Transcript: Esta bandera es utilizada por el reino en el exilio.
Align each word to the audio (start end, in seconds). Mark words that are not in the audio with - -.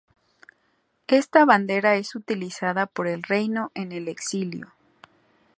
Esta 1.05 1.45
bandera 1.45 1.93
es 1.95 2.15
utilizada 2.15 2.87
por 2.87 3.05
el 3.07 3.21
reino 3.21 3.71
en 3.75 3.91
el 3.91 4.07
exilio. 4.07 4.73